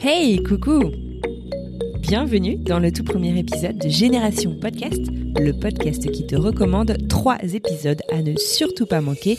Hey, 0.00 0.42
coucou 0.42 0.84
Bienvenue 2.00 2.56
dans 2.56 2.78
le 2.78 2.90
tout 2.90 3.04
premier 3.04 3.38
épisode 3.38 3.76
de 3.76 3.90
Génération 3.90 4.56
Podcast, 4.58 5.02
le 5.38 5.52
podcast 5.52 6.10
qui 6.10 6.26
te 6.26 6.34
recommande 6.34 6.96
trois 7.08 7.36
épisodes 7.42 8.00
à 8.10 8.22
ne 8.22 8.34
surtout 8.36 8.86
pas 8.86 9.02
manquer. 9.02 9.36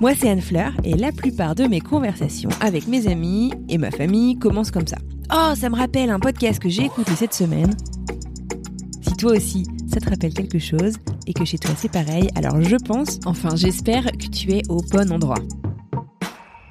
Moi, 0.00 0.12
c'est 0.16 0.28
Anne 0.28 0.40
Fleur 0.40 0.74
et 0.84 0.94
la 0.94 1.10
plupart 1.10 1.56
de 1.56 1.64
mes 1.64 1.80
conversations 1.80 2.50
avec 2.60 2.86
mes 2.86 3.08
amis 3.08 3.52
et 3.68 3.78
ma 3.78 3.90
famille 3.90 4.38
commencent 4.38 4.70
comme 4.70 4.86
ça. 4.86 4.98
Oh, 5.34 5.54
ça 5.56 5.68
me 5.68 5.74
rappelle 5.74 6.10
un 6.10 6.20
podcast 6.20 6.60
que 6.60 6.68
j'ai 6.68 6.84
écouté 6.84 7.16
cette 7.16 7.34
semaine. 7.34 7.74
Si 9.02 9.16
toi 9.16 9.32
aussi, 9.32 9.64
ça 9.94 10.00
te 10.00 10.10
rappelle 10.10 10.34
quelque 10.34 10.58
chose 10.58 10.94
et 11.28 11.32
que 11.32 11.44
chez 11.44 11.56
toi 11.56 11.70
c'est 11.76 11.90
pareil, 11.90 12.28
alors 12.34 12.60
je 12.60 12.74
pense, 12.74 13.20
enfin 13.26 13.54
j'espère 13.54 14.04
que 14.04 14.26
tu 14.26 14.50
es 14.50 14.62
au 14.68 14.82
bon 14.90 15.12
endroit. 15.12 15.38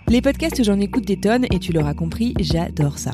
Les 0.09 0.21
podcasts, 0.21 0.61
j'en 0.61 0.77
écoute 0.81 1.05
des 1.05 1.17
tonnes 1.17 1.45
et 1.49 1.59
tu 1.59 1.71
l'auras 1.71 1.93
compris, 1.93 2.33
j'adore 2.41 2.99
ça. 2.99 3.11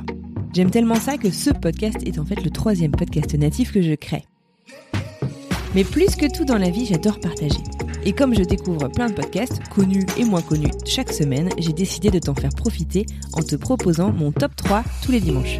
J'aime 0.56 0.72
tellement 0.72 0.96
ça 0.96 1.18
que 1.18 1.30
ce 1.30 1.52
podcast 1.52 1.98
est 2.08 2.18
en 2.18 2.26
fait 2.26 2.44
le 2.44 2.50
troisième 2.50 2.92
podcast 2.92 3.36
natif 3.36 3.72
que 3.72 3.84
je 3.84 3.94
crée. 3.94 4.24
Mais 5.76 5.84
plus 5.84 6.16
que 6.16 6.26
tout 6.26 6.44
dans 6.44 6.58
la 6.58 6.72
vie, 6.72 6.88
j'adore 6.88 7.20
partager. 7.20 7.62
Et 8.04 8.14
comme 8.14 8.34
je 8.34 8.42
découvre 8.42 8.88
plein 8.88 9.10
de 9.10 9.14
podcasts, 9.14 9.62
connus 9.70 10.08
et 10.18 10.26
moins 10.26 10.42
connus, 10.42 10.72
chaque 10.86 11.14
semaine, 11.14 11.50
j'ai 11.60 11.74
décidé 11.74 12.10
de 12.10 12.18
t'en 12.18 12.34
faire 12.34 12.50
profiter 12.50 13.06
en 13.34 13.44
te 13.44 13.56
proposant 13.56 14.12
mon 14.12 14.32
top 14.32 14.56
3 14.56 14.84
tous 15.04 15.12
les 15.12 15.20
dimanches. 15.20 15.60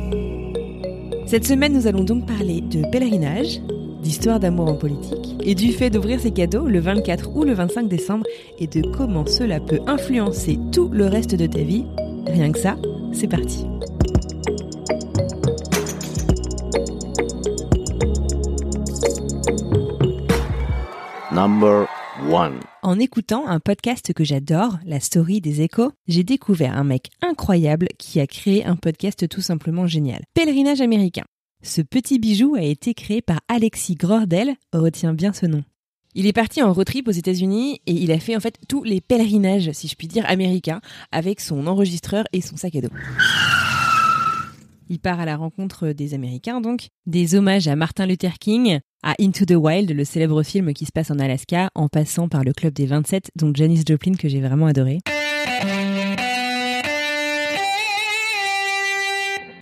Cette 1.28 1.46
semaine, 1.46 1.74
nous 1.74 1.86
allons 1.86 2.04
donc 2.04 2.26
parler 2.26 2.62
de 2.62 2.82
pèlerinage, 2.90 3.62
d'histoire 4.02 4.40
d'amour 4.40 4.70
en 4.70 4.76
politique, 4.76 5.36
et 5.44 5.56
du 5.56 5.72
fait 5.72 5.90
d'ouvrir 5.90 6.20
ses 6.20 6.32
cadeaux 6.32 6.68
le 6.68 6.80
24 6.80 7.36
ou 7.36 7.44
le 7.44 7.54
25 7.54 7.88
décembre, 7.88 8.26
et 8.58 8.68
de 8.68 8.82
comment 8.82 9.26
cela 9.26 9.60
peut 9.60 9.80
influencer 9.88 10.60
tout 10.72 10.90
le 10.90 11.06
reste 11.06 11.36
de 11.36 11.46
ta 11.46 11.60
vie. 11.60 11.86
Rien 12.28 12.52
que 12.52 12.60
ça, 12.60 12.76
c'est 13.12 13.28
parti. 13.28 13.66
Number 21.32 21.88
one. 22.30 22.60
En 22.82 23.00
écoutant 23.00 23.48
un 23.48 23.60
podcast 23.60 24.14
que 24.14 24.24
j'adore, 24.24 24.78
La 24.86 25.00
Story 25.00 25.42
des 25.42 25.62
Échos, 25.62 25.92
j'ai 26.08 26.24
découvert 26.24 26.76
un 26.76 26.84
mec 26.84 27.10
incroyable 27.22 27.88
qui 27.98 28.20
a 28.20 28.28
créé 28.28 28.66
un 28.66 28.76
podcast 28.76 29.28
tout 29.28 29.42
simplement 29.42 29.88
génial. 29.88 30.22
Pèlerinage 30.34 30.82
américain. 30.82 31.24
Ce 31.62 31.82
petit 31.82 32.20
bijou 32.20 32.56
a 32.56 32.62
été 32.62 32.94
créé 32.94 33.22
par 33.22 33.42
Alexis 33.50 33.96
Gordel, 33.96 34.56
retiens 34.72 35.14
bien 35.14 35.34
ce 35.34 35.46
nom. 35.46 35.62
Il 36.16 36.26
est 36.26 36.34
parti 36.34 36.64
en 36.64 36.72
road 36.72 36.86
trip 36.86 37.10
aux 37.10 37.12
États-Unis 37.12 37.82
et 37.86 37.92
il 37.92 38.14
a 38.14 38.20
fait 38.20 38.38
en 38.38 38.40
fait 38.40 38.58
tous 38.70 38.84
les 38.84 39.02
pèlerinages, 39.02 39.70
si 39.74 39.90
je 39.90 39.96
puis 39.96 40.08
dire, 40.08 40.24
américains, 40.30 40.80
avec 41.12 41.42
son 41.42 41.68
enregistreur 41.68 42.24
et 42.32 42.40
son 42.40 42.56
sac 42.56 42.78
à 42.78 42.82
dos. 42.82 42.90
Il 44.88 45.00
part 45.00 45.20
à 45.20 45.26
la 45.26 45.36
rencontre 45.36 45.90
des 45.90 46.14
Américains, 46.14 46.62
donc 46.62 46.88
des 47.06 47.36
hommages 47.36 47.68
à 47.68 47.76
Martin 47.76 48.06
Luther 48.06 48.40
King, 48.40 48.80
à 49.04 49.16
Into 49.20 49.44
the 49.44 49.52
Wild, 49.52 49.92
le 49.92 50.06
célèbre 50.06 50.42
film 50.44 50.74
qui 50.74 50.86
se 50.86 50.94
passe 50.94 51.12
en 51.12 51.20
Alaska, 51.20 51.70
en 51.76 51.90
passant 51.90 52.30
par 52.30 52.46
le 52.46 52.54
Club 52.54 52.74
des 52.74 52.86
27, 52.86 53.32
dont 53.36 53.52
Janis 53.54 53.84
Joplin 53.86 54.14
que 54.14 54.30
j'ai 54.30 54.40
vraiment 54.40 54.68
adoré. 54.68 55.00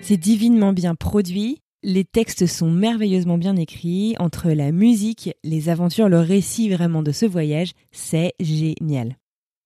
C'est 0.01 0.17
divinement 0.17 0.71
bien 0.71 0.93
produit. 0.93 1.59
Les 1.83 2.05
textes 2.05 2.47
sont 2.47 2.71
merveilleusement 2.71 3.37
bien 3.37 3.55
écrits. 3.55 4.15
Entre 4.17 4.49
la 4.49 4.71
musique, 4.71 5.29
les 5.43 5.69
aventures, 5.69 6.09
le 6.09 6.19
récit 6.19 6.69
vraiment 6.69 7.03
de 7.03 7.11
ce 7.11 7.27
voyage, 7.27 7.73
c'est 7.91 8.33
génial. 8.39 9.15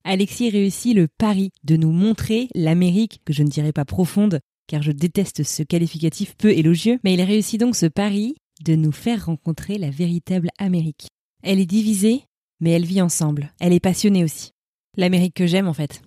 Alexis 0.04 0.50
réussit 0.50 0.94
le 0.94 1.08
pari 1.08 1.52
de 1.64 1.78
nous 1.78 1.92
montrer 1.92 2.50
l'Amérique, 2.54 3.22
que 3.24 3.32
je 3.32 3.44
ne 3.44 3.48
dirais 3.48 3.72
pas 3.72 3.86
profonde, 3.86 4.42
car 4.68 4.82
je 4.82 4.92
déteste 4.92 5.44
ce 5.44 5.64
qualificatif 5.64 6.36
peu 6.38 6.52
élogieux, 6.52 7.00
mais 7.06 7.14
il 7.14 7.22
réussit 7.22 7.60
donc 7.60 7.78
ce 7.78 7.86
pari 7.86 8.36
de 8.66 8.76
nous 8.76 8.92
faire 8.92 9.28
rencontrer 9.28 9.78
la 9.78 9.90
véritable 9.90 10.50
Amérique. 10.58 11.08
Elle 11.44 11.60
est 11.60 11.66
divisée, 11.66 12.24
mais 12.60 12.72
elle 12.72 12.86
vit 12.86 13.02
ensemble. 13.02 13.54
Elle 13.62 13.74
est 13.74 13.80
passionnée 13.80 14.26
aussi. 14.26 14.52
L'Amérique 14.98 15.36
que 15.36 15.48
j'aime 15.48 15.68
en 15.68 15.74
fait. 15.74 16.02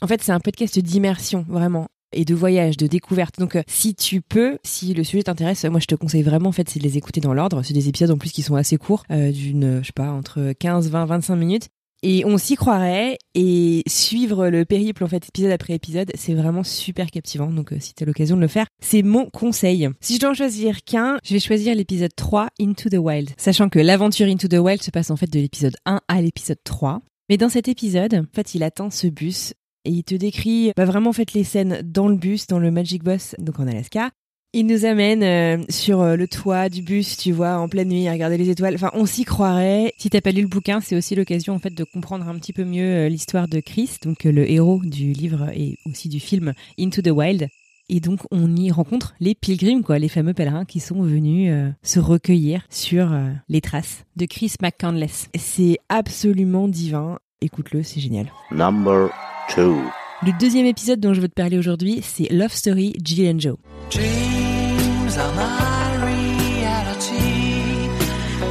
En 0.00 0.06
fait, 0.06 0.22
c'est 0.22 0.32
un 0.32 0.40
podcast 0.40 0.78
d'immersion, 0.78 1.44
vraiment 1.48 1.88
et 2.12 2.24
de 2.24 2.34
voyage, 2.34 2.76
de 2.76 2.86
découverte. 2.86 3.38
Donc, 3.38 3.56
euh, 3.56 3.62
si 3.66 3.94
tu 3.94 4.20
peux, 4.20 4.58
si 4.64 4.94
le 4.94 5.04
sujet 5.04 5.24
t'intéresse, 5.24 5.64
moi 5.64 5.80
je 5.80 5.86
te 5.86 5.94
conseille 5.94 6.22
vraiment 6.22 6.48
en 6.48 6.52
fait, 6.52 6.68
c'est 6.68 6.78
de 6.78 6.84
les 6.84 6.96
écouter 6.96 7.20
dans 7.20 7.34
l'ordre. 7.34 7.62
C'est 7.62 7.74
des 7.74 7.88
épisodes 7.88 8.10
en 8.10 8.18
plus 8.18 8.32
qui 8.32 8.42
sont 8.42 8.56
assez 8.56 8.76
courts, 8.76 9.04
euh, 9.10 9.32
d'une, 9.32 9.80
je 9.82 9.86
sais 9.86 9.92
pas, 9.94 10.10
entre 10.10 10.52
15, 10.58 10.90
20, 10.90 11.06
25 11.06 11.36
minutes. 11.36 11.68
Et 12.02 12.24
on 12.26 12.36
s'y 12.36 12.56
croirait 12.56 13.16
et 13.34 13.82
suivre 13.88 14.48
le 14.48 14.64
périple 14.64 15.02
en 15.02 15.08
fait 15.08 15.26
épisode 15.28 15.50
après 15.50 15.72
épisode, 15.72 16.12
c'est 16.14 16.34
vraiment 16.34 16.62
super 16.62 17.10
captivant. 17.10 17.50
Donc 17.50 17.72
euh, 17.72 17.78
si 17.80 17.94
tu 17.94 18.02
as 18.02 18.06
l'occasion 18.06 18.36
de 18.36 18.42
le 18.42 18.48
faire, 18.48 18.66
c'est 18.82 19.02
mon 19.02 19.26
conseil. 19.30 19.88
Si 20.00 20.14
je 20.14 20.20
dois 20.20 20.30
en 20.30 20.34
choisir 20.34 20.84
qu'un, 20.84 21.18
je 21.24 21.32
vais 21.32 21.40
choisir 21.40 21.74
l'épisode 21.74 22.14
3 22.14 22.48
Into 22.60 22.90
the 22.90 22.98
Wild, 22.98 23.30
sachant 23.38 23.68
que 23.68 23.78
l'aventure 23.78 24.26
Into 24.26 24.46
the 24.46 24.58
Wild 24.58 24.82
se 24.82 24.90
passe 24.90 25.10
en 25.10 25.16
fait 25.16 25.30
de 25.30 25.40
l'épisode 25.40 25.76
1 25.86 26.00
à 26.06 26.20
l'épisode 26.20 26.58
3. 26.62 27.00
Mais 27.28 27.38
dans 27.38 27.48
cet 27.48 27.66
épisode, 27.66 28.14
en 28.14 28.24
fait, 28.32 28.54
il 28.54 28.62
attend 28.62 28.90
ce 28.90 29.08
bus 29.08 29.54
et 29.86 29.90
il 29.90 30.04
te 30.04 30.14
décrit 30.14 30.72
bah, 30.76 30.84
vraiment 30.84 31.10
en 31.10 31.14
fait 31.14 31.32
les 31.32 31.44
scènes 31.44 31.80
dans 31.84 32.08
le 32.08 32.16
bus, 32.16 32.46
dans 32.46 32.58
le 32.58 32.70
Magic 32.70 33.04
Bus, 33.04 33.34
donc 33.38 33.60
en 33.60 33.66
Alaska. 33.66 34.10
Il 34.52 34.66
nous 34.66 34.84
amène 34.84 35.22
euh, 35.22 35.64
sur 35.68 36.00
euh, 36.00 36.16
le 36.16 36.26
toit 36.26 36.68
du 36.68 36.82
bus, 36.82 37.16
tu 37.16 37.30
vois, 37.32 37.58
en 37.58 37.68
pleine 37.68 37.88
nuit, 37.88 38.08
à 38.08 38.12
regarder 38.12 38.38
les 38.38 38.48
étoiles. 38.48 38.74
Enfin, 38.74 38.90
on 38.94 39.04
s'y 39.04 39.24
croirait. 39.24 39.92
Si 39.98 40.08
t'as 40.08 40.20
pas 40.20 40.30
lu 40.30 40.40
le 40.40 40.48
bouquin, 40.48 40.80
c'est 40.80 40.96
aussi 40.96 41.14
l'occasion 41.14 41.54
en 41.54 41.58
fait 41.58 41.74
de 41.74 41.84
comprendre 41.84 42.26
un 42.26 42.38
petit 42.38 42.52
peu 42.52 42.64
mieux 42.64 43.06
euh, 43.06 43.08
l'histoire 43.08 43.48
de 43.48 43.60
Chris, 43.60 43.90
donc 44.02 44.24
le 44.24 44.50
héros 44.50 44.80
du 44.82 45.12
livre 45.12 45.50
et 45.54 45.76
aussi 45.84 46.08
du 46.08 46.20
film 46.20 46.54
Into 46.78 47.02
the 47.02 47.10
Wild. 47.10 47.48
Et 47.88 48.00
donc 48.00 48.20
on 48.32 48.56
y 48.56 48.72
rencontre 48.72 49.14
les 49.20 49.34
pilgrims, 49.34 49.82
quoi, 49.82 49.98
les 49.98 50.08
fameux 50.08 50.34
pèlerins 50.34 50.64
qui 50.64 50.80
sont 50.80 51.02
venus 51.02 51.52
se 51.84 52.00
recueillir 52.00 52.66
sur 52.68 53.16
les 53.48 53.60
traces 53.60 54.04
de 54.16 54.26
Chris 54.26 54.54
McCandless. 54.60 55.28
C'est 55.36 55.78
absolument 55.88 56.66
divin. 56.66 57.20
Écoute-le, 57.42 57.82
c'est 57.82 58.00
génial. 58.00 58.32
Number 58.50 59.10
two. 59.54 59.76
Le 60.24 60.32
deuxième 60.40 60.64
épisode 60.64 61.00
dont 61.00 61.12
je 61.12 61.20
veux 61.20 61.28
te 61.28 61.34
parler 61.34 61.58
aujourd'hui, 61.58 62.00
c'est 62.02 62.32
Love 62.32 62.52
Story 62.52 62.94
Jill 63.04 63.28
and 63.36 63.38
Joe. 63.38 63.56
Dreams 63.90 65.18
are 65.18 65.34
my 65.34 65.98
reality, 66.02 67.90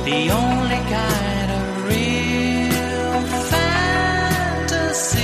the 0.05 0.31
only 0.31 0.77
kind 0.87 1.49
of 1.49 1.89
real 1.89 3.25
fantasy. 3.49 5.17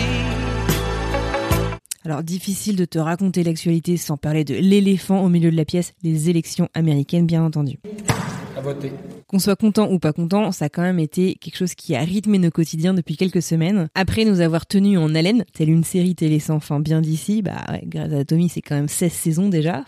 Alors 2.03 2.23
difficile 2.23 2.75
de 2.75 2.85
te 2.85 2.97
raconter 2.97 3.43
l'actualité 3.43 3.95
sans 3.95 4.17
parler 4.17 4.43
de 4.43 4.55
l'éléphant 4.55 5.23
au 5.23 5.29
milieu 5.29 5.51
de 5.51 5.55
la 5.55 5.65
pièce, 5.65 5.93
les 6.01 6.31
élections 6.31 6.67
américaines 6.73 7.27
bien 7.27 7.43
entendu. 7.43 7.77
Qu'on 9.31 9.39
soit 9.39 9.55
content 9.55 9.89
ou 9.89 9.97
pas 9.97 10.11
content, 10.11 10.51
ça 10.51 10.65
a 10.65 10.69
quand 10.69 10.81
même 10.81 10.99
été 10.99 11.35
quelque 11.35 11.55
chose 11.55 11.73
qui 11.73 11.95
a 11.95 12.01
rythmé 12.01 12.37
nos 12.37 12.51
quotidiens 12.51 12.93
depuis 12.93 13.15
quelques 13.15 13.41
semaines. 13.41 13.87
Après 13.95 14.25
nous 14.25 14.41
avoir 14.41 14.65
tenus 14.65 14.99
en 14.99 15.15
haleine, 15.15 15.45
telle 15.53 15.69
une 15.69 15.85
série 15.85 16.15
télé 16.15 16.39
sans 16.39 16.59
fin 16.59 16.81
bien 16.81 16.99
d'ici, 16.99 17.41
bah 17.41 17.63
ouais, 17.69 17.81
Grey's 17.85 18.11
Anatomy 18.11 18.49
c'est 18.49 18.61
quand 18.61 18.75
même 18.75 18.89
16 18.89 19.09
saisons 19.13 19.47
déjà. 19.47 19.85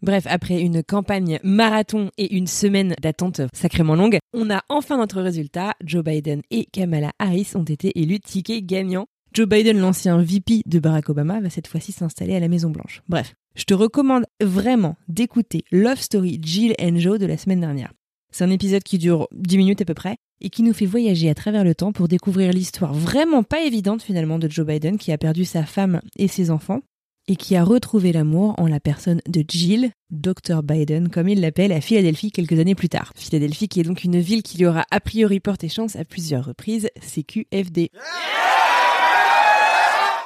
Bref, 0.00 0.24
après 0.28 0.60
une 0.60 0.84
campagne 0.84 1.40
marathon 1.42 2.12
et 2.16 2.36
une 2.36 2.46
semaine 2.46 2.94
d'attente 3.02 3.40
sacrément 3.52 3.96
longue, 3.96 4.18
on 4.32 4.50
a 4.50 4.62
enfin 4.68 4.98
notre 4.98 5.20
résultat. 5.20 5.74
Joe 5.84 6.04
Biden 6.04 6.42
et 6.52 6.66
Kamala 6.66 7.10
Harris 7.18 7.50
ont 7.56 7.64
été 7.64 7.90
élus 8.00 8.20
tickets 8.20 8.64
gagnants. 8.64 9.08
Joe 9.32 9.46
Biden, 9.46 9.78
l'ancien 9.78 10.18
VP 10.18 10.62
de 10.66 10.78
Barack 10.78 11.10
Obama, 11.10 11.40
va 11.40 11.50
cette 11.50 11.66
fois-ci 11.66 11.92
s'installer 11.92 12.34
à 12.34 12.40
la 12.40 12.48
Maison 12.48 12.70
Blanche. 12.70 13.02
Bref, 13.08 13.34
je 13.54 13.64
te 13.64 13.74
recommande 13.74 14.24
vraiment 14.40 14.96
d'écouter 15.08 15.64
Love 15.70 16.00
Story 16.00 16.40
Jill 16.42 16.74
and 16.80 16.96
Joe 16.96 17.18
de 17.18 17.26
la 17.26 17.36
semaine 17.36 17.60
dernière. 17.60 17.92
C'est 18.30 18.44
un 18.44 18.50
épisode 18.50 18.82
qui 18.82 18.98
dure 18.98 19.28
10 19.32 19.58
minutes 19.58 19.80
à 19.80 19.84
peu 19.84 19.94
près 19.94 20.16
et 20.40 20.50
qui 20.50 20.62
nous 20.62 20.72
fait 20.72 20.86
voyager 20.86 21.30
à 21.30 21.34
travers 21.34 21.64
le 21.64 21.74
temps 21.74 21.92
pour 21.92 22.08
découvrir 22.08 22.52
l'histoire 22.52 22.94
vraiment 22.94 23.42
pas 23.42 23.62
évidente 23.62 24.02
finalement 24.02 24.38
de 24.38 24.50
Joe 24.50 24.66
Biden 24.66 24.98
qui 24.98 25.12
a 25.12 25.18
perdu 25.18 25.44
sa 25.44 25.64
femme 25.64 26.00
et 26.16 26.28
ses 26.28 26.50
enfants 26.50 26.80
et 27.26 27.36
qui 27.36 27.56
a 27.56 27.64
retrouvé 27.64 28.12
l'amour 28.12 28.54
en 28.58 28.66
la 28.66 28.80
personne 28.80 29.20
de 29.28 29.44
Jill, 29.46 29.90
Dr 30.10 30.62
Biden, 30.62 31.10
comme 31.10 31.28
il 31.28 31.40
l'appelle, 31.40 31.72
à 31.72 31.80
Philadelphie 31.80 32.32
quelques 32.32 32.58
années 32.58 32.74
plus 32.74 32.88
tard. 32.88 33.12
Philadelphie 33.16 33.68
qui 33.68 33.80
est 33.80 33.84
donc 33.84 34.02
une 34.02 34.18
ville 34.18 34.42
qui 34.42 34.56
lui 34.56 34.66
aura 34.66 34.84
a 34.90 35.00
priori 35.00 35.38
porté 35.38 35.68
chance 35.68 35.96
à 35.96 36.04
plusieurs 36.04 36.46
reprises, 36.46 36.88
CQFD. 37.00 37.90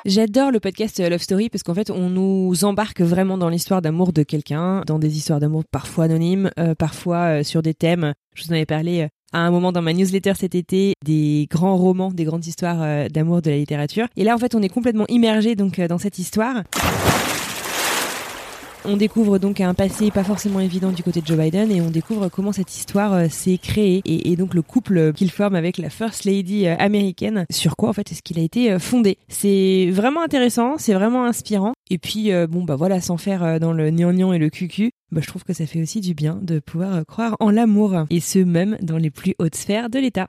J'adore 0.04 0.50
le 0.50 0.58
podcast 0.58 0.98
Love 0.98 1.22
Story 1.22 1.48
parce 1.48 1.62
qu'en 1.62 1.74
fait, 1.74 1.88
on 1.88 2.10
nous 2.10 2.64
embarque 2.64 3.00
vraiment 3.00 3.38
dans 3.38 3.48
l'histoire 3.48 3.80
d'amour 3.82 4.12
de 4.12 4.24
quelqu'un, 4.24 4.82
dans 4.84 4.98
des 4.98 5.16
histoires 5.16 5.38
d'amour 5.38 5.62
parfois 5.70 6.04
anonymes, 6.04 6.50
euh, 6.58 6.74
parfois 6.74 7.38
euh, 7.38 7.42
sur 7.44 7.62
des 7.62 7.72
thèmes. 7.72 8.12
Je 8.34 8.42
vous 8.42 8.50
en 8.50 8.54
avais 8.54 8.66
parlé 8.66 9.02
euh, 9.02 9.08
à 9.32 9.38
un 9.38 9.50
moment 9.50 9.72
dans 9.72 9.82
ma 9.82 9.92
newsletter 9.92 10.32
cet 10.34 10.54
été 10.56 10.94
des 11.04 11.46
grands 11.50 11.76
romans, 11.76 12.10
des 12.10 12.24
grandes 12.24 12.46
histoires 12.46 12.82
euh, 12.82 13.08
d'amour 13.08 13.42
de 13.42 13.50
la 13.50 13.56
littérature. 13.56 14.06
Et 14.16 14.24
là, 14.24 14.34
en 14.34 14.38
fait, 14.38 14.54
on 14.54 14.62
est 14.62 14.68
complètement 14.68 15.06
immergé 15.08 15.54
donc 15.54 15.78
euh, 15.78 15.88
dans 15.88 15.98
cette 15.98 16.18
histoire. 16.18 16.62
On 18.84 18.96
découvre 18.96 19.38
donc 19.38 19.60
un 19.60 19.74
passé 19.74 20.10
pas 20.10 20.24
forcément 20.24 20.58
évident 20.58 20.90
du 20.90 21.04
côté 21.04 21.20
de 21.20 21.26
Joe 21.26 21.38
Biden 21.38 21.70
et 21.70 21.80
on 21.80 21.90
découvre 21.90 22.28
comment 22.28 22.52
cette 22.52 22.74
histoire 22.74 23.12
euh, 23.12 23.28
s'est 23.28 23.58
créée 23.58 24.02
et, 24.04 24.34
donc 24.34 24.54
le 24.54 24.62
couple 24.62 25.12
qu'il 25.12 25.30
forme 25.30 25.54
avec 25.54 25.78
la 25.78 25.88
First 25.88 26.24
Lady 26.24 26.66
euh, 26.66 26.74
américaine, 26.78 27.46
sur 27.48 27.76
quoi 27.76 27.90
en 27.90 27.92
fait 27.92 28.10
est-ce 28.10 28.22
qu'il 28.22 28.40
a 28.40 28.42
été 28.42 28.72
euh, 28.72 28.80
fondé? 28.80 29.18
C'est 29.28 29.90
vraiment 29.92 30.22
intéressant, 30.22 30.78
c'est 30.78 30.94
vraiment 30.94 31.24
inspirant 31.24 31.74
et 31.90 31.98
puis 31.98 32.30
bon 32.48 32.64
bah 32.64 32.74
voilà, 32.74 33.00
sans 33.00 33.18
faire 33.18 33.60
dans 33.60 33.72
le 33.72 33.90
gnangnan 33.90 34.32
et 34.32 34.38
le 34.38 34.48
cucu, 34.48 34.92
bah, 35.10 35.20
je 35.22 35.26
trouve 35.26 35.44
que 35.44 35.52
ça 35.52 35.66
fait 35.66 35.80
aussi 35.82 36.00
du 36.00 36.14
bien 36.14 36.38
de 36.40 36.58
pouvoir 36.58 37.04
croire 37.06 37.36
en 37.38 37.50
l'amour 37.50 38.06
et 38.08 38.20
ce 38.20 38.38
même 38.38 38.78
dans 38.80 38.96
les 38.96 39.10
plus 39.10 39.34
hautes 39.38 39.56
sphères 39.56 39.90
de 39.90 39.98
l'État. 39.98 40.28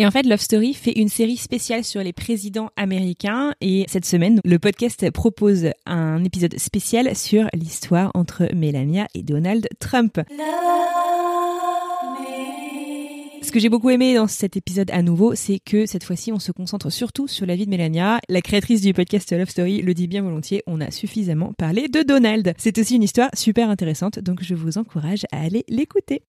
Et 0.00 0.06
en 0.06 0.12
fait, 0.12 0.22
Love 0.22 0.40
Story 0.40 0.74
fait 0.74 0.92
une 0.92 1.08
série 1.08 1.36
spéciale 1.36 1.82
sur 1.82 2.00
les 2.04 2.12
présidents 2.12 2.70
américains. 2.76 3.52
Et 3.60 3.84
cette 3.88 4.04
semaine, 4.04 4.40
le 4.44 4.60
podcast 4.60 5.10
propose 5.10 5.70
un 5.86 6.22
épisode 6.22 6.56
spécial 6.56 7.16
sur 7.16 7.48
l'histoire 7.52 8.12
entre 8.14 8.48
Melania 8.54 9.08
et 9.14 9.24
Donald 9.24 9.66
Trump. 9.80 10.20
Ce 13.42 13.50
que 13.50 13.58
j'ai 13.58 13.68
beaucoup 13.68 13.90
aimé 13.90 14.14
dans 14.14 14.28
cet 14.28 14.56
épisode 14.56 14.88
à 14.92 15.02
nouveau, 15.02 15.34
c'est 15.34 15.58
que 15.58 15.84
cette 15.84 16.04
fois-ci, 16.04 16.30
on 16.32 16.38
se 16.38 16.52
concentre 16.52 16.90
surtout 16.90 17.26
sur 17.26 17.44
la 17.44 17.56
vie 17.56 17.64
de 17.66 17.70
Melania. 17.70 18.20
La 18.28 18.40
créatrice 18.40 18.82
du 18.82 18.94
podcast 18.94 19.32
Love 19.32 19.50
Story 19.50 19.82
le 19.82 19.94
dit 19.94 20.06
bien 20.06 20.22
volontiers, 20.22 20.62
on 20.68 20.80
a 20.80 20.92
suffisamment 20.92 21.54
parlé 21.58 21.88
de 21.88 22.02
Donald. 22.04 22.54
C'est 22.56 22.78
aussi 22.78 22.94
une 22.94 23.02
histoire 23.02 23.30
super 23.34 23.68
intéressante, 23.68 24.20
donc 24.20 24.44
je 24.44 24.54
vous 24.54 24.78
encourage 24.78 25.26
à 25.32 25.40
aller 25.40 25.64
l'écouter. 25.68 26.22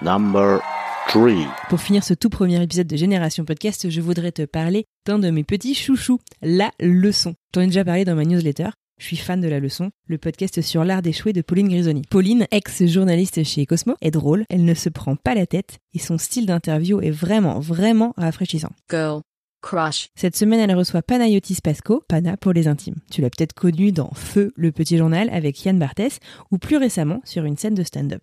Number 0.00 0.60
3. 1.08 1.30
Pour 1.68 1.80
finir 1.80 2.02
ce 2.02 2.14
tout 2.14 2.30
premier 2.30 2.62
épisode 2.62 2.86
de 2.86 2.96
Génération 2.96 3.44
Podcast, 3.44 3.88
je 3.90 4.00
voudrais 4.00 4.32
te 4.32 4.42
parler 4.44 4.86
d'un 5.06 5.18
de 5.18 5.30
mes 5.30 5.44
petits 5.44 5.74
chouchous, 5.74 6.20
la 6.42 6.70
leçon. 6.80 7.34
T'en 7.52 7.60
ai 7.60 7.66
déjà 7.66 7.84
parlé 7.84 8.04
dans 8.04 8.14
ma 8.14 8.24
newsletter. 8.24 8.70
Je 8.98 9.04
suis 9.04 9.16
fan 9.18 9.42
de 9.42 9.48
La 9.48 9.60
Leçon, 9.60 9.90
le 10.08 10.16
podcast 10.16 10.62
sur 10.62 10.82
l'art 10.82 11.02
d'échouer 11.02 11.34
de 11.34 11.42
Pauline 11.42 11.68
Grisoni. 11.68 12.02
Pauline, 12.08 12.46
ex-journaliste 12.50 13.44
chez 13.44 13.66
Cosmo, 13.66 13.94
est 14.00 14.10
drôle, 14.10 14.44
elle 14.48 14.64
ne 14.64 14.72
se 14.72 14.88
prend 14.88 15.16
pas 15.16 15.34
la 15.34 15.46
tête 15.46 15.76
et 15.92 15.98
son 15.98 16.16
style 16.16 16.46
d'interview 16.46 17.02
est 17.02 17.10
vraiment, 17.10 17.60
vraiment 17.60 18.14
rafraîchissant. 18.16 18.72
Girl. 18.90 19.20
Crush. 19.62 20.08
Cette 20.16 20.36
semaine, 20.36 20.60
elle 20.60 20.76
reçoit 20.76 21.02
Panayotis 21.02 21.58
Pasco, 21.62 22.02
Pana 22.08 22.38
pour 22.38 22.54
les 22.54 22.68
intimes. 22.68 22.96
Tu 23.10 23.20
l'as 23.20 23.30
peut-être 23.30 23.52
connu 23.52 23.92
dans 23.92 24.12
Feu, 24.14 24.52
le 24.56 24.72
petit 24.72 24.96
journal 24.96 25.28
avec 25.30 25.62
Yann 25.64 25.78
Barthès 25.78 26.18
ou 26.50 26.56
plus 26.56 26.78
récemment 26.78 27.20
sur 27.24 27.44
une 27.44 27.58
scène 27.58 27.74
de 27.74 27.82
stand-up. 27.82 28.22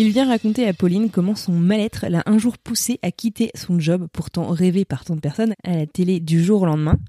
Il 0.00 0.10
vient 0.10 0.28
raconter 0.28 0.64
à 0.68 0.72
Pauline 0.72 1.10
comment 1.10 1.34
son 1.34 1.50
mal-être 1.50 2.06
l'a 2.08 2.22
un 2.26 2.38
jour 2.38 2.56
poussé 2.56 3.00
à 3.02 3.10
quitter 3.10 3.50
son 3.56 3.80
job, 3.80 4.06
pourtant 4.12 4.46
rêvé 4.46 4.84
par 4.84 5.04
tant 5.04 5.16
de 5.16 5.20
personnes, 5.20 5.54
à 5.64 5.74
la 5.74 5.86
télé 5.88 6.20
du 6.20 6.40
jour 6.40 6.62
au 6.62 6.66
lendemain, 6.66 7.00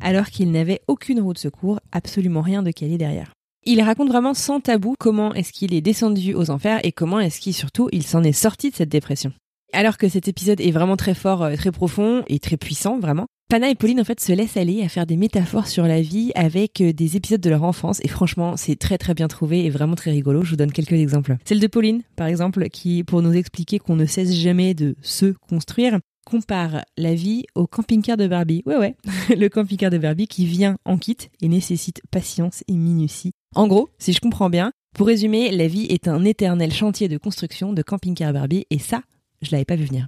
alors 0.00 0.30
qu'il 0.30 0.52
n'avait 0.52 0.80
aucune 0.88 1.20
roue 1.20 1.34
de 1.34 1.38
secours, 1.38 1.78
absolument 1.92 2.40
rien 2.40 2.62
de 2.62 2.70
calé 2.70 2.96
derrière. 2.96 3.34
Il 3.66 3.82
raconte 3.82 4.08
vraiment 4.08 4.32
sans 4.32 4.60
tabou 4.60 4.94
comment 4.98 5.34
est-ce 5.34 5.52
qu'il 5.52 5.74
est 5.74 5.82
descendu 5.82 6.32
aux 6.32 6.48
enfers 6.48 6.80
et 6.82 6.92
comment 6.92 7.20
est-ce 7.20 7.38
qu'il 7.38 7.52
surtout 7.52 7.90
il 7.92 8.04
s'en 8.04 8.22
est 8.22 8.32
sorti 8.32 8.70
de 8.70 8.74
cette 8.74 8.88
dépression. 8.88 9.34
Alors 9.72 9.98
que 9.98 10.08
cet 10.08 10.28
épisode 10.28 10.60
est 10.60 10.70
vraiment 10.70 10.96
très 10.96 11.14
fort, 11.14 11.42
euh, 11.42 11.56
très 11.56 11.72
profond 11.72 12.24
et 12.28 12.38
très 12.38 12.56
puissant, 12.56 12.98
vraiment. 12.98 13.26
Pana 13.48 13.68
et 13.68 13.74
Pauline 13.74 14.00
en 14.00 14.04
fait 14.04 14.20
se 14.20 14.32
laissent 14.32 14.56
aller 14.56 14.82
à 14.82 14.88
faire 14.88 15.06
des 15.06 15.16
métaphores 15.16 15.66
sur 15.66 15.84
la 15.84 16.00
vie 16.00 16.30
avec 16.36 16.80
euh, 16.80 16.92
des 16.92 17.16
épisodes 17.16 17.40
de 17.40 17.50
leur 17.50 17.64
enfance 17.64 18.00
et 18.04 18.08
franchement 18.08 18.56
c'est 18.56 18.76
très 18.76 18.96
très 18.96 19.12
bien 19.12 19.26
trouvé 19.26 19.64
et 19.64 19.70
vraiment 19.70 19.96
très 19.96 20.12
rigolo. 20.12 20.44
Je 20.44 20.50
vous 20.50 20.56
donne 20.56 20.70
quelques 20.70 20.92
exemples. 20.92 21.36
Celle 21.44 21.58
de 21.58 21.66
Pauline 21.66 22.02
par 22.14 22.28
exemple 22.28 22.68
qui 22.68 23.02
pour 23.02 23.22
nous 23.22 23.32
expliquer 23.32 23.80
qu'on 23.80 23.96
ne 23.96 24.06
cesse 24.06 24.32
jamais 24.34 24.74
de 24.74 24.94
se 25.02 25.34
construire 25.48 25.98
compare 26.24 26.84
la 26.96 27.14
vie 27.14 27.44
au 27.56 27.66
camping-car 27.66 28.16
de 28.16 28.28
Barbie. 28.28 28.62
Ouais 28.66 28.76
ouais, 28.76 28.94
le 29.36 29.48
camping-car 29.48 29.90
de 29.90 29.98
Barbie 29.98 30.28
qui 30.28 30.46
vient 30.46 30.76
en 30.84 30.96
kit 30.96 31.16
et 31.40 31.48
nécessite 31.48 32.02
patience 32.12 32.62
et 32.68 32.74
minutie. 32.74 33.32
En 33.56 33.66
gros, 33.66 33.88
si 33.98 34.12
je 34.12 34.20
comprends 34.20 34.48
bien, 34.48 34.70
pour 34.94 35.08
résumer, 35.08 35.50
la 35.50 35.66
vie 35.66 35.86
est 35.86 36.06
un 36.06 36.24
éternel 36.24 36.72
chantier 36.72 37.08
de 37.08 37.18
construction 37.18 37.72
de 37.72 37.82
camping-car 37.82 38.32
Barbie 38.32 38.66
et 38.70 38.78
ça, 38.78 39.02
je 39.42 39.52
l'avais 39.52 39.64
pas 39.64 39.76
vu 39.76 39.84
venir. 39.84 40.06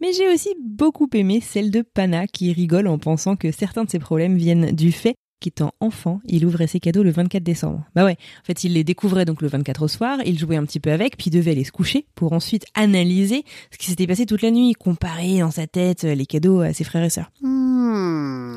Mais 0.00 0.12
j'ai 0.14 0.32
aussi 0.32 0.54
beaucoup 0.62 1.08
aimé 1.12 1.40
celle 1.42 1.70
de 1.70 1.82
Pana 1.82 2.26
qui 2.26 2.52
rigole 2.52 2.86
en 2.86 2.98
pensant 2.98 3.36
que 3.36 3.52
certains 3.52 3.84
de 3.84 3.90
ses 3.90 3.98
problèmes 3.98 4.36
viennent 4.36 4.74
du 4.74 4.92
fait 4.92 5.14
qu'étant 5.40 5.72
enfant, 5.80 6.20
il 6.26 6.46
ouvrait 6.46 6.66
ses 6.66 6.80
cadeaux 6.80 7.02
le 7.02 7.10
24 7.10 7.42
décembre. 7.42 7.84
Bah 7.94 8.04
ouais, 8.04 8.16
en 8.42 8.44
fait, 8.44 8.62
il 8.64 8.74
les 8.74 8.84
découvrait 8.84 9.24
donc 9.24 9.42
le 9.42 9.48
24 9.48 9.82
au 9.82 9.88
soir, 9.88 10.18
il 10.24 10.38
jouait 10.38 10.56
un 10.56 10.64
petit 10.64 10.80
peu 10.80 10.92
avec, 10.92 11.16
puis 11.16 11.30
devait 11.30 11.52
aller 11.52 11.64
se 11.64 11.72
coucher 11.72 12.06
pour 12.14 12.32
ensuite 12.32 12.66
analyser 12.74 13.44
ce 13.70 13.78
qui 13.78 13.86
s'était 13.86 14.06
passé 14.06 14.26
toute 14.26 14.42
la 14.42 14.50
nuit, 14.50 14.74
comparer 14.74 15.40
dans 15.40 15.50
sa 15.50 15.66
tête 15.66 16.04
les 16.04 16.26
cadeaux 16.26 16.60
à 16.60 16.72
ses 16.72 16.84
frères 16.84 17.04
et 17.04 17.10
sœurs. 17.10 17.30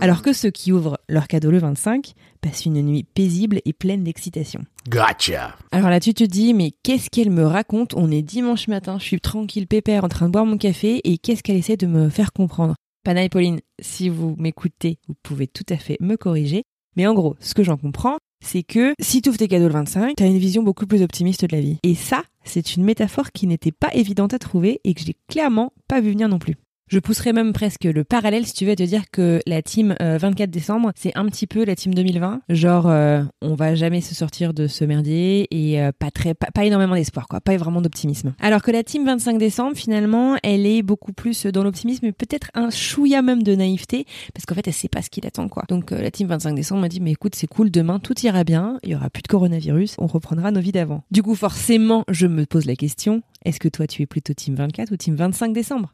Alors 0.02 0.22
que 0.22 0.34
ceux 0.34 0.50
qui 0.50 0.72
ouvrent 0.72 1.00
leurs 1.08 1.28
cadeaux 1.28 1.52
le 1.52 1.60
25 1.60 2.14
passent 2.42 2.66
une 2.66 2.82
nuit 2.82 3.04
paisible 3.04 3.62
et 3.66 3.74
pleine 3.74 4.04
d'excitation. 4.04 4.62
Gotcha. 4.90 5.56
Alors 5.72 5.90
là, 5.90 6.00
tu 6.00 6.14
te 6.14 6.24
dis, 6.24 6.54
mais 6.54 6.72
qu'est-ce 6.84 7.10
qu'elle 7.10 7.30
me 7.30 7.46
raconte? 7.46 7.94
On 7.96 8.12
est 8.12 8.22
dimanche 8.22 8.68
matin, 8.68 8.98
je 9.00 9.06
suis 9.06 9.22
tranquille, 9.22 9.68
pépère, 9.68 10.04
en 10.04 10.10
train 10.10 10.28
de 10.28 10.32
boire 10.32 10.46
mon 10.46 10.58
café, 10.58 11.00
et 11.04 11.18
qu'est-ce 11.18 11.44
qu'elle 11.44 11.56
essaie 11.56 11.78
de 11.78 11.88
me 11.88 12.10
faire 12.10 12.34
comprendre? 12.34 12.76
Pana 13.04 13.24
et 13.24 13.30
Pauline, 13.30 13.60
si 13.82 14.10
vous 14.10 14.36
m'écoutez, 14.38 14.98
vous 15.08 15.16
pouvez 15.24 15.48
tout 15.48 15.66
à 15.70 15.78
fait 15.78 15.98
me 16.00 16.16
corriger. 16.16 16.64
Mais 16.96 17.08
en 17.08 17.14
gros, 17.14 17.36
ce 17.40 17.54
que 17.54 17.64
j'en 17.64 17.78
comprends, 17.78 18.18
c'est 18.44 18.64
que 18.64 18.94
si 19.00 19.22
tu 19.22 19.30
ouvres 19.30 19.40
tes 19.40 19.48
cadeaux 19.48 19.68
le 19.68 19.74
25, 19.74 20.16
t'as 20.16 20.28
une 20.28 20.38
vision 20.38 20.64
beaucoup 20.64 20.86
plus 20.86 21.02
optimiste 21.02 21.46
de 21.46 21.56
la 21.56 21.62
vie. 21.62 21.78
Et 21.84 21.96
ça, 21.96 22.24
c'est 22.44 22.76
une 22.76 22.84
métaphore 22.84 23.32
qui 23.32 23.48
n'était 23.48 23.72
pas 23.72 23.94
évidente 23.94 24.34
à 24.34 24.40
trouver 24.40 24.82
et 24.84 24.94
que 24.94 25.02
j'ai 25.02 25.16
clairement 25.30 25.72
pas 25.88 26.02
vu 26.02 26.12
venir 26.12 26.30
non 26.30 26.40
plus. 26.40 26.56
Je 26.94 27.00
pousserais 27.00 27.34
même 27.34 27.54
presque 27.54 27.86
le 27.86 28.04
parallèle 28.04 28.46
si 28.46 28.54
tu 28.54 28.68
veux 28.68 28.76
te 28.76 28.84
dire 28.84 29.10
que 29.12 29.40
la 29.48 29.64
team 29.64 29.96
euh, 30.00 30.20
24 30.20 30.52
décembre, 30.52 30.92
c'est 30.96 31.12
un 31.18 31.26
petit 31.26 31.48
peu 31.48 31.66
la 31.66 31.76
team 31.76 31.92
2020. 31.96 32.42
Genre, 32.50 32.88
euh, 32.88 33.24
on 33.42 33.56
va 33.56 33.74
jamais 33.74 34.00
se 34.00 34.14
sortir 34.14 34.54
de 34.54 34.68
ce 34.68 34.86
merdier 34.86 35.48
et 35.50 35.82
euh, 35.82 35.92
pas 35.98 36.12
très, 36.12 36.36
pas, 36.36 36.64
énormément 36.64 36.94
d'espoir, 36.94 37.28
quoi, 37.28 37.42
pas 37.42 37.58
vraiment 37.58 37.82
d'optimisme. 37.82 38.36
Alors 38.40 38.62
que 38.62 38.70
la 38.70 38.84
team 38.84 39.08
25 39.08 39.40
décembre, 39.40 39.76
finalement, 39.76 40.38
elle 40.44 40.68
est 40.68 40.84
beaucoup 40.84 41.14
plus 41.14 41.48
dans 41.48 41.64
l'optimisme 41.64 42.06
et 42.06 42.12
peut-être 42.12 42.52
un 42.54 42.70
chouïa 42.70 43.24
même 43.24 43.42
de 43.42 43.56
naïveté 43.56 44.06
parce 44.36 44.46
qu'en 44.46 44.54
fait, 44.54 44.68
elle 44.68 44.74
sait 44.74 44.88
pas 44.88 45.02
ce 45.02 45.10
qui 45.10 45.20
l'attend, 45.20 45.50
quoi. 45.50 45.64
Donc, 45.70 45.94
euh, 45.94 46.00
la 46.00 46.12
team 46.12 46.28
25 46.28 46.54
décembre 46.54 46.82
m'a 46.82 46.90
dit, 46.90 47.02
mais 47.02 47.14
écoute, 47.14 47.34
c'est 47.34 47.48
cool, 47.48 47.72
demain 47.72 47.98
tout 47.98 48.20
ira 48.22 48.44
bien, 48.44 48.78
il 48.84 48.92
y 48.92 48.96
aura 48.96 49.10
plus 49.10 49.24
de 49.24 49.30
coronavirus, 49.30 49.96
on 49.98 50.06
reprendra 50.06 50.52
nos 50.52 50.62
vies 50.62 50.72
d'avant. 50.72 51.02
Du 51.10 51.24
coup, 51.24 51.34
forcément, 51.34 52.04
je 52.08 52.28
me 52.28 52.46
pose 52.46 52.68
la 52.68 52.76
question, 52.76 53.24
est-ce 53.46 53.60
que 53.60 53.68
toi, 53.68 53.88
tu 53.88 54.04
es 54.04 54.06
plutôt 54.06 54.36
team 54.36 54.54
24 54.54 54.92
ou 54.92 54.96
team 54.96 55.16
25 55.16 55.54
décembre? 55.54 55.92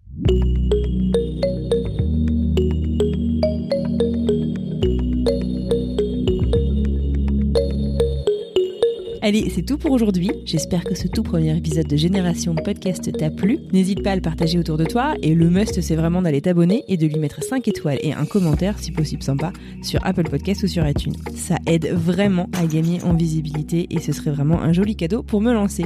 Allez, 9.29 9.51
c'est 9.53 9.61
tout 9.61 9.77
pour 9.77 9.91
aujourd'hui. 9.91 10.31
J'espère 10.43 10.83
que 10.83 10.95
ce 10.95 11.07
tout 11.07 11.21
premier 11.21 11.55
épisode 11.55 11.85
de 11.85 11.95
Génération 11.95 12.55
Podcast 12.55 13.15
t'a 13.15 13.29
plu. 13.29 13.59
N'hésite 13.71 14.01
pas 14.01 14.13
à 14.13 14.15
le 14.15 14.23
partager 14.23 14.57
autour 14.57 14.75
de 14.75 14.85
toi. 14.85 15.13
Et 15.21 15.35
le 15.35 15.51
must, 15.51 15.81
c'est 15.81 15.95
vraiment 15.95 16.23
d'aller 16.23 16.41
t'abonner 16.41 16.83
et 16.87 16.97
de 16.97 17.05
lui 17.05 17.19
mettre 17.19 17.43
5 17.43 17.67
étoiles 17.67 17.99
et 18.01 18.11
un 18.11 18.25
commentaire, 18.25 18.79
si 18.79 18.91
possible 18.91 19.21
sympa, 19.21 19.53
sur 19.83 20.03
Apple 20.03 20.27
Podcast 20.27 20.63
ou 20.63 20.67
sur 20.67 20.83
iTunes. 20.87 21.13
Ça 21.35 21.57
aide 21.67 21.91
vraiment 21.93 22.49
à 22.57 22.65
gagner 22.65 23.03
en 23.03 23.13
visibilité 23.13 23.85
et 23.91 23.99
ce 23.99 24.13
serait 24.13 24.31
vraiment 24.31 24.63
un 24.63 24.73
joli 24.73 24.95
cadeau 24.95 25.21
pour 25.21 25.41
me 25.41 25.53
lancer. 25.53 25.85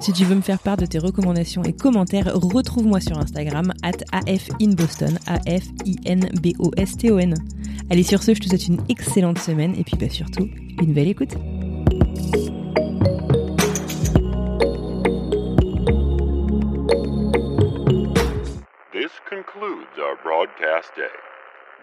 Si 0.00 0.14
tu 0.14 0.24
veux 0.24 0.34
me 0.34 0.40
faire 0.40 0.60
part 0.60 0.78
de 0.78 0.86
tes 0.86 0.98
recommandations 0.98 1.62
et 1.64 1.74
commentaires, 1.74 2.32
retrouve-moi 2.34 3.00
sur 3.00 3.18
Instagram 3.18 3.70
at 3.82 3.98
afinboston, 4.26 5.18
A-F-I-N-B-O-S-T-O-N. 5.26 7.34
Allez, 7.90 8.02
sur 8.02 8.22
ce, 8.22 8.32
je 8.32 8.40
te 8.40 8.48
souhaite 8.48 8.66
une 8.66 8.78
excellente 8.88 9.38
semaine 9.38 9.74
et 9.78 9.84
puis 9.84 9.98
bah, 10.00 10.08
surtout, 10.08 10.48
une 10.80 10.94
belle 10.94 11.08
écoute. 11.08 11.36
This 18.92 19.12
concludes 19.28 19.98
our 19.98 20.16
broadcast 20.22 20.90
day. 20.96 21.06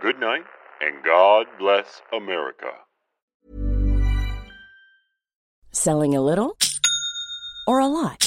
Good 0.01 0.19
night, 0.19 0.43
and 0.81 1.03
God 1.03 1.47
bless 1.57 2.01
America. 2.11 2.71
Selling 5.71 6.15
a 6.15 6.21
little 6.21 6.57
or 7.65 7.79
a 7.79 7.87
lot? 7.87 8.26